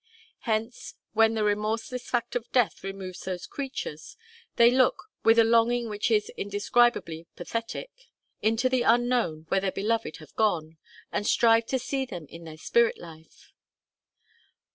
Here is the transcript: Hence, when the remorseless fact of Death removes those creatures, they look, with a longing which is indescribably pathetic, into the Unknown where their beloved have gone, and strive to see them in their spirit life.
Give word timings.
Hence, 0.45 0.95
when 1.13 1.35
the 1.35 1.43
remorseless 1.43 2.09
fact 2.09 2.35
of 2.35 2.51
Death 2.51 2.83
removes 2.83 3.19
those 3.19 3.45
creatures, 3.45 4.17
they 4.55 4.71
look, 4.71 5.11
with 5.23 5.37
a 5.37 5.43
longing 5.43 5.89
which 5.89 6.09
is 6.09 6.31
indescribably 6.35 7.27
pathetic, 7.35 7.91
into 8.41 8.67
the 8.67 8.81
Unknown 8.81 9.45
where 9.49 9.59
their 9.61 9.71
beloved 9.71 10.17
have 10.17 10.33
gone, 10.33 10.79
and 11.11 11.27
strive 11.27 11.67
to 11.67 11.77
see 11.77 12.03
them 12.07 12.25
in 12.29 12.45
their 12.45 12.57
spirit 12.57 12.97
life. 12.97 13.53